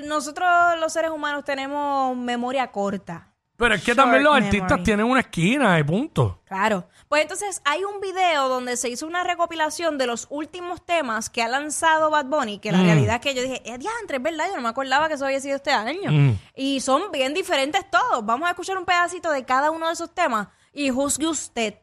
que 0.00 0.06
nosotros 0.06 0.48
los 0.78 0.92
seres 0.92 1.10
humanos 1.10 1.44
tenemos 1.44 2.16
memoria 2.16 2.66
corta. 2.70 3.28
Pero 3.56 3.74
es 3.76 3.82
que 3.84 3.94
también 3.94 4.24
los 4.24 4.32
Short 4.32 4.44
artistas 4.46 4.70
memory. 4.70 4.84
tienen 4.84 5.06
una 5.06 5.20
esquina 5.20 5.78
y 5.78 5.84
punto. 5.84 6.40
Claro. 6.46 6.88
Pues 7.08 7.22
entonces 7.22 7.62
hay 7.64 7.84
un 7.84 8.00
video 8.00 8.48
donde 8.48 8.76
se 8.76 8.88
hizo 8.88 9.06
una 9.06 9.22
recopilación 9.22 9.98
de 9.98 10.06
los 10.06 10.26
últimos 10.30 10.84
temas 10.84 11.30
que 11.30 11.42
ha 11.42 11.48
lanzado 11.48 12.10
Bad 12.10 12.24
Bunny, 12.26 12.58
que 12.58 12.72
la 12.72 12.78
Mm. 12.78 12.84
realidad 12.86 13.14
es 13.16 13.20
que 13.20 13.34
yo 13.34 13.42
dije, 13.42 13.62
es 13.64 13.78
diantre, 13.78 14.16
es 14.16 14.22
verdad, 14.22 14.46
yo 14.48 14.56
no 14.56 14.62
me 14.62 14.68
acordaba 14.68 15.06
que 15.06 15.14
eso 15.14 15.26
había 15.26 15.38
sido 15.40 15.56
este 15.56 15.70
año. 15.70 16.10
Mm. 16.10 16.38
Y 16.56 16.80
son 16.80 17.12
bien 17.12 17.34
diferentes 17.34 17.88
todos. 17.88 18.24
Vamos 18.26 18.48
a 18.48 18.50
escuchar 18.52 18.76
un 18.78 18.84
pedacito 18.84 19.30
de 19.30 19.44
cada 19.44 19.70
uno 19.70 19.86
de 19.86 19.92
esos 19.92 20.12
temas 20.12 20.48
y 20.72 20.90
juzgue 20.90 21.26
usted. 21.28 21.74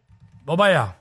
Vamos 0.45 0.57
para 0.57 0.99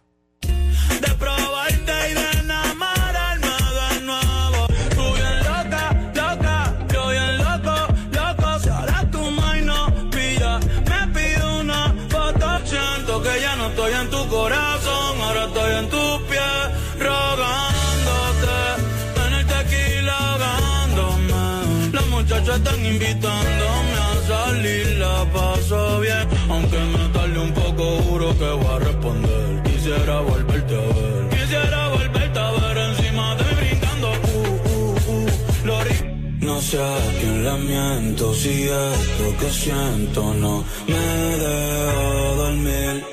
No 36.58 36.62
sé 36.64 36.82
a 36.82 36.98
quién 37.20 37.44
le 37.44 37.52
miento, 37.52 38.34
si 38.34 38.64
esto 38.64 39.36
que 39.38 39.48
siento 39.48 40.34
no 40.34 40.64
me 40.88 40.98
deja 40.98 42.34
dormir. 42.34 43.04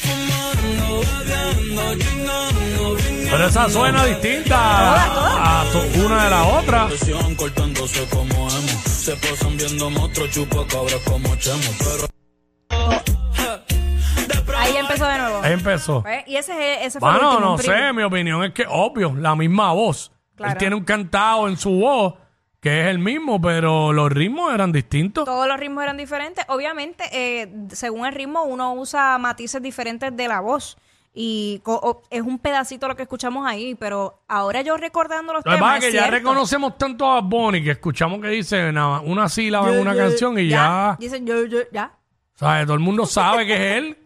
Fumando, 0.00 1.00
bebiendo, 1.26 1.94
chingando, 1.98 2.94
brincando. 2.94 3.30
Pero 3.32 3.46
esa 3.48 3.68
suena 3.68 4.04
distinta 4.04 4.56
a, 4.60 5.62
a 5.62 5.72
su- 5.72 6.06
una 6.06 6.24
de 6.24 6.30
la 6.30 6.42
otra. 6.44 6.86
Presión 6.86 7.34
cortándose 7.34 8.06
como 8.10 8.48
emo. 8.48 8.80
Se 8.86 9.16
pasan 9.16 9.56
viendo 9.56 9.90
monstruos, 9.90 10.30
chupa 10.30 10.64
cabras 10.68 11.00
como 11.04 11.34
chemo. 11.34 11.58
Pero. 11.80 12.06
Ahí 14.56 14.76
empezó 14.76 15.04
de 15.04 15.18
nuevo. 15.18 15.40
Ahí 15.42 15.52
empezó. 15.54 16.02
Pues, 16.02 16.22
Y 16.28 16.36
ese, 16.36 16.52
es- 16.74 16.86
ese 16.86 17.00
fue 17.00 17.08
el 17.10 17.14
Bueno, 17.16 17.30
último. 17.32 17.50
no 17.50 17.58
sé, 17.58 17.92
mi 17.92 18.04
opinión 18.04 18.44
es 18.44 18.52
que 18.54 18.66
obvio, 18.68 19.12
la 19.16 19.34
misma 19.34 19.72
voz. 19.72 20.12
Claro. 20.40 20.52
Él 20.54 20.58
tiene 20.58 20.74
un 20.76 20.84
cantado 20.84 21.48
en 21.48 21.56
su 21.58 21.70
voz 21.70 22.14
que 22.60 22.80
es 22.82 22.86
el 22.88 22.98
mismo, 22.98 23.40
pero 23.40 23.92
los 23.92 24.10
ritmos 24.10 24.52
eran 24.54 24.72
distintos. 24.72 25.24
Todos 25.24 25.46
los 25.46 25.58
ritmos 25.60 25.82
eran 25.82 25.96
diferentes. 25.96 26.44
Obviamente, 26.48 27.04
eh, 27.12 27.52
según 27.70 28.06
el 28.06 28.14
ritmo, 28.14 28.42
uno 28.44 28.72
usa 28.74 29.16
matices 29.18 29.62
diferentes 29.62 30.14
de 30.16 30.28
la 30.28 30.40
voz. 30.40 30.76
Y 31.12 31.60
co- 31.64 31.80
o- 31.82 32.02
es 32.10 32.22
un 32.22 32.38
pedacito 32.38 32.86
lo 32.86 32.94
que 32.96 33.02
escuchamos 33.02 33.46
ahí, 33.46 33.74
pero 33.74 34.22
ahora 34.28 34.62
yo 34.62 34.76
recordando 34.76 35.32
los 35.32 35.44
Lo 35.44 35.52
temas. 35.54 35.74
es 35.78 35.80
que 35.80 35.88
es 35.88 35.94
ya 35.94 36.06
reconocemos 36.08 36.78
tanto 36.78 37.10
a 37.10 37.20
Bonnie 37.20 37.64
que 37.64 37.72
escuchamos 37.72 38.20
que 38.20 38.28
dice 38.28 38.70
nada, 38.72 39.00
una 39.00 39.28
sílaba 39.28 39.72
en 39.72 39.80
una 39.80 39.94
canción 39.96 40.38
y 40.38 40.48
ya, 40.48 40.96
Dicen 41.00 41.26
yo, 41.26 41.44
yo, 41.46 41.58
ya. 41.72 41.92
¿sabes? 42.34 42.64
Todo 42.64 42.74
el 42.74 42.80
mundo 42.80 43.06
sabe 43.06 43.44
que 43.46 43.54
es 43.54 43.76
él. 43.78 43.98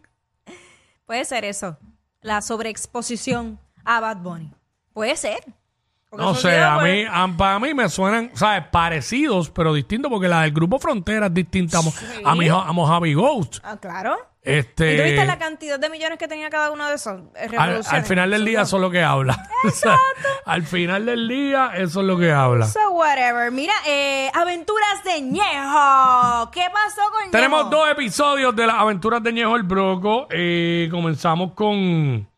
Puede 1.07 1.25
ser 1.25 1.45
eso. 1.45 1.76
La 2.23 2.41
sobreexposición 2.41 3.59
a 3.85 4.00
Bad 4.00 4.19
Bunny. 4.19 4.50
Puede 4.93 5.17
ser. 5.17 5.45
Porque 6.16 6.25
No 6.26 6.35
sé, 6.35 6.59
a 6.61 6.75
pues, 6.78 6.92
mí, 6.92 7.04
a- 7.11 7.28
para 7.37 7.59
mí 7.59 7.75
me 7.75 7.88
suenan, 7.88 8.30
¿sabes? 8.35 8.64
Parecidos, 8.71 9.50
pero 9.50 9.75
distintos, 9.75 10.11
porque 10.11 10.28
la 10.28 10.42
del 10.42 10.52
grupo 10.52 10.78
Frontera 10.78 11.26
es 11.26 11.35
distinta 11.35 11.78
a, 11.78 11.83
Mo- 11.83 11.92
a, 12.25 12.35
mi, 12.35 12.49
a 12.49 12.73
Mojave 12.73 13.14
Ghost. 13.14 13.59
Ah, 13.64 13.76
claro. 13.80 14.16
Este, 14.42 14.92
¿Y 14.92 14.97
tú 14.99 15.02
viste 15.04 15.25
la 15.25 15.38
cantidad 15.38 15.78
de 15.78 15.88
millones 15.88 16.18
que 16.18 16.28
tenía 16.28 16.50
cada 16.50 16.71
uno 16.71 16.87
de 16.87 16.97
esos? 16.97 17.18
eh, 17.35 17.49
al, 17.56 18.04
final 18.04 18.30
del 18.30 18.44
día 18.44 18.61
eso 18.61 18.76
es 18.76 18.83
lo 18.83 18.90
que 18.90 19.02
habla. 19.02 19.49
O 19.64 19.71
sea, 19.71 19.99
al 20.44 20.62
final 20.64 21.06
del 21.06 21.26
día 21.26 21.71
eso 21.76 22.02
es 22.02 22.06
lo 22.06 22.18
que 22.18 22.30
habla. 22.30 22.66
So 22.66 22.90
whatever. 22.90 23.50
Mira, 23.50 23.73
eh, 23.87 24.30
aventuras 24.35 25.02
de 25.02 25.23
Ñejo. 25.23 26.50
¿Qué 26.52 26.61
pasó 26.71 27.00
con 27.11 27.30
Tenemos 27.30 27.64
Ñejo? 27.64 27.71
dos 27.76 27.88
episodios 27.90 28.54
de 28.54 28.66
las 28.66 28.76
aventuras 28.76 29.23
de 29.23 29.33
Ñejo 29.33 29.56
el 29.56 29.62
Broco. 29.62 30.26
Eh, 30.30 30.88
comenzamos 30.90 31.52
con, 31.54 32.28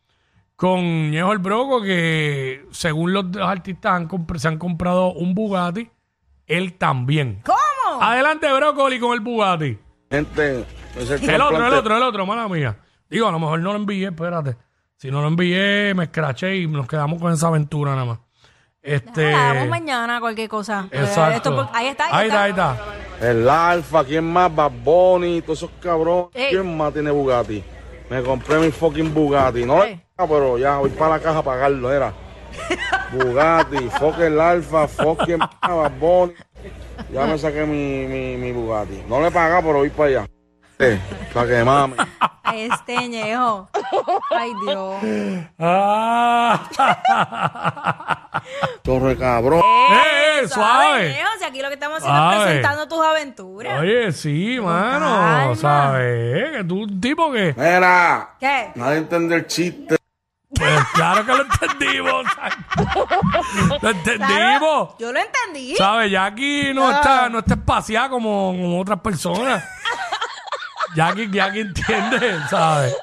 con 0.57 1.11
Ñejo 1.11 1.31
el 1.31 1.37
Broco, 1.37 1.81
que 1.81 2.65
según 2.71 3.13
los, 3.13 3.25
los 3.25 3.47
artistas 3.47 3.93
han 3.93 4.09
se 4.37 4.47
han 4.47 4.57
comprado 4.57 5.13
un 5.13 5.33
Bugatti. 5.33 5.89
Él 6.47 6.73
también. 6.73 7.41
¿Cómo? 7.45 8.01
Adelante, 8.01 8.51
Brócoli, 8.51 8.99
con 8.99 9.13
el 9.13 9.19
Bugatti. 9.19 9.77
Gente, 10.09 10.65
es 10.97 11.09
el, 11.11 11.29
El 11.29 11.41
otro, 11.41 11.67
el 11.67 11.73
otro, 11.73 11.97
el 11.97 12.03
otro, 12.03 12.25
mala 12.25 12.47
mía. 12.47 12.77
Digo, 13.09 13.27
a 13.27 13.31
lo 13.31 13.39
mejor 13.39 13.59
no 13.59 13.71
lo 13.71 13.79
envié, 13.79 14.07
espérate. 14.07 14.57
Si 14.95 15.11
no 15.11 15.21
lo 15.21 15.27
envié, 15.27 15.93
me 15.95 16.05
escraché 16.05 16.57
y 16.57 16.67
nos 16.67 16.87
quedamos 16.87 17.21
con 17.21 17.31
esa 17.31 17.47
aventura 17.47 17.91
nada 17.91 18.05
más. 18.05 18.19
Este. 18.81 19.29
Damos 19.31 19.67
mañana, 19.67 20.19
cualquier 20.19 20.49
cosa. 20.49 20.87
Exacto. 20.91 21.35
esto 21.35 21.55
por- 21.55 21.69
ahí 21.75 21.87
está, 21.87 22.05
ahí, 22.05 22.11
Ahí 22.13 22.27
está, 22.27 22.43
ahí 22.43 22.49
está. 22.49 22.77
El 23.21 23.47
Alfa, 23.47 24.03
¿quién 24.05 24.31
más? 24.31 24.53
Bad 24.55 24.71
Bunny, 24.83 25.41
todos 25.41 25.59
esos 25.59 25.71
cabrones. 25.81 26.29
Ey. 26.33 26.49
¿Quién 26.49 26.75
más 26.77 26.93
tiene 26.93 27.11
Bugatti? 27.11 27.63
Me 28.09 28.23
compré 28.23 28.59
mi 28.59 28.71
fucking 28.71 29.13
Bugatti. 29.13 29.65
No, 29.65 29.83
Ey. 29.83 30.01
Ah, 30.17 30.25
pero 30.27 30.57
ya 30.57 30.77
voy 30.77 30.89
para 30.91 31.17
la 31.17 31.19
caja 31.19 31.39
a 31.39 31.43
pagarlo, 31.43 31.91
era. 31.91 32.13
Bugatti, 33.11 33.89
fuck 33.99 34.19
el 34.19 34.39
Alfa, 34.39 34.87
fuck 34.87 35.25
quién 35.25 35.39
más, 35.39 35.49
Bad 35.61 35.91
Bunny. 35.99 36.33
Ya 37.13 37.25
me 37.25 37.37
saqué 37.37 37.65
mi, 37.65 38.05
mi, 38.07 38.37
mi 38.37 38.51
Bugatti. 38.51 39.03
No 39.07 39.19
le 39.21 39.27
he 39.27 39.31
pagado, 39.31 39.61
pero 39.61 39.77
voy 39.79 39.89
para 39.89 40.09
allá. 40.09 40.27
Eh, 40.79 40.99
para 41.33 41.47
que 41.47 41.63
mame. 41.63 41.95
Este 42.53 43.07
Ñejo. 43.07 43.69
Ay, 44.31 44.51
Dios. 44.65 44.95
Ah. 45.59 46.67
Torre 48.83 49.17
cabrón. 49.17 49.61
¡Eh, 49.61 50.41
eh, 50.43 50.47
suave! 50.47 51.09
Ñejo, 51.09 51.29
si 51.39 51.45
aquí 51.45 51.61
lo 51.61 51.67
que 51.67 51.73
estamos 51.73 51.97
haciendo 51.97 52.19
Suave. 52.19 52.37
es 52.37 52.43
presentando 52.43 52.87
tus 52.87 53.05
aventuras. 53.05 53.79
Oye, 53.81 54.11
sí, 54.11 54.59
mano. 54.61 55.05
calma. 55.05 55.55
¿Sabes? 55.55 56.51
Que 56.57 56.63
tú, 56.63 56.83
un 56.83 57.01
tipo 57.01 57.31
que. 57.31 57.53
Mira, 57.57 58.35
¿Qué? 58.39 58.71
nadie 58.75 58.97
entiende 58.99 59.35
el 59.35 59.47
chiste. 59.47 59.97
Pues 60.49 60.69
Pues 60.71 60.85
claro 60.93 61.25
que 61.25 61.33
lo 61.33 61.41
entendimos. 61.43 62.25
lo 63.81 63.89
entendimos. 63.89 64.95
Yo 64.97 65.11
lo 65.11 65.19
entendí. 65.19 65.75
¿Sabes? 65.75 66.09
Jackie 66.11 66.73
no 66.73 66.89
está, 66.89 67.27
no 67.29 67.39
está 67.39 67.55
espaciada 67.55 68.09
como, 68.09 68.53
como 68.53 68.79
otras 68.79 68.99
personas. 69.01 69.63
Jackie, 70.97 71.29
Jackie 71.31 71.59
entiende, 71.59 72.39
¿sabes? 72.49 72.95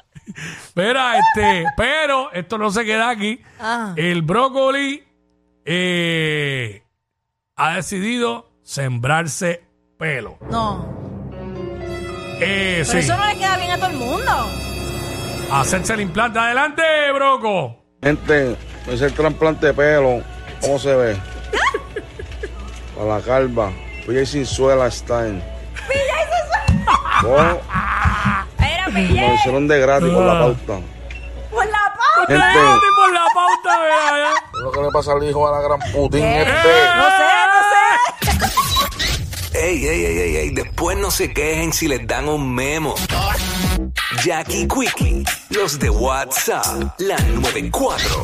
Mira, 0.75 1.17
este, 1.17 1.63
pero 1.77 2.29
esto 2.33 2.57
no 2.57 2.69
se 2.69 2.83
queda 2.83 3.09
aquí. 3.09 3.41
Ah. 3.57 3.93
El 3.95 4.21
brócoli 4.21 5.01
eh, 5.63 6.83
ha 7.55 7.75
decidido 7.75 8.51
sembrarse 8.63 9.63
pelo. 9.97 10.37
No. 10.51 10.93
Eh, 12.41 12.83
Pero 12.85 12.85
sí, 12.85 12.97
eso 12.97 13.15
no 13.15 13.25
le 13.27 13.35
queda 13.37 13.57
bien 13.57 13.71
a 13.71 13.77
todo 13.77 13.89
el 13.91 13.95
mundo. 13.97 14.49
hacerse 15.53 15.93
el 15.93 16.01
implante. 16.01 16.37
Adelante, 16.37 16.83
broco. 17.13 17.81
Gente, 18.03 18.57
me 18.85 18.93
hice 18.93 19.05
el 19.05 19.13
trasplante 19.13 19.67
de 19.67 19.73
pelo. 19.73 20.21
¿Cómo 20.59 20.77
se 20.79 20.93
ve? 20.95 21.17
Para 22.97 23.07
la 23.19 23.21
calva. 23.21 23.71
Villa 24.05 24.25
sin 24.25 24.45
suela 24.45 24.87
está 24.87 25.27
en. 25.29 25.41
Lo 29.01 29.33
hicieron 29.35 29.67
de 29.67 29.79
gratis 29.79 30.09
por 30.09 30.23
la 30.25 30.39
pauta. 30.39 30.79
por 31.51 31.65
la 31.65 31.93
pauta. 31.97 32.27
Gente. 32.27 32.59
Por 32.95 33.13
la 33.13 33.25
pauta, 33.33 33.79
vea, 33.79 34.11
ya. 34.19 34.33
¿Qué 34.51 34.57
es 34.57 34.63
lo 34.63 34.71
que 34.71 34.81
le 34.81 34.89
pasa 34.91 35.11
al 35.13 35.23
hijo 35.29 35.47
a 35.47 35.51
la 35.51 35.61
gran 35.67 35.79
putín 35.91 36.21
¿Qué? 36.21 36.41
este? 36.41 36.73
No 36.95 37.05
sé, 37.17 37.23
no 37.53 38.39
sé. 38.41 39.57
Ey, 39.57 39.87
ey, 39.87 40.05
ey, 40.05 40.17
ey, 40.19 40.35
ey, 40.37 40.49
después 40.51 40.97
no 40.97 41.09
se 41.11 41.33
quejen 41.33 41.71
si 41.73 41.87
les 41.87 42.05
dan 42.07 42.27
un 42.29 42.53
memo. 42.53 42.95
Jackie 44.23 44.67
Quickie, 44.67 45.23
los 45.49 45.77
de 45.79 45.89
WhatsApp, 45.89 46.65
la 46.99 47.17
94. 47.17 48.23